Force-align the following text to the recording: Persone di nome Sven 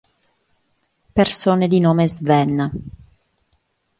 Persone 1.13 1.67
di 1.67 1.79
nome 1.79 2.07
Sven 2.07 2.71